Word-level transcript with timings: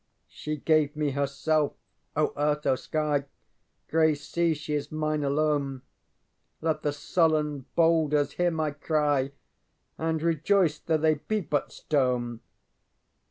ŌĆ£She 0.31 0.65
gave 0.65 0.95
me 0.95 1.11
herself, 1.11 1.73
O 2.15 2.33
Earth, 2.35 2.65
O 2.65 2.75
Sky; 2.75 3.25
Grey 3.87 4.15
sea, 4.15 4.55
she 4.55 4.73
is 4.73 4.91
mine 4.91 5.23
alone! 5.23 5.83
Let 6.59 6.81
the 6.81 6.91
sullen 6.91 7.65
boulders 7.75 8.31
hear 8.31 8.49
my 8.49 8.71
cry, 8.71 9.33
And 9.99 10.19
rejoice 10.23 10.79
thoŌĆÖ 10.79 11.01
they 11.01 11.13
be 11.27 11.41
but 11.41 11.71
stone! 11.71 12.39